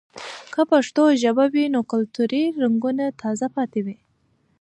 [0.53, 3.97] که پښتو ژبه وي، نو کلتوري رنګونه تازه پاتې وي.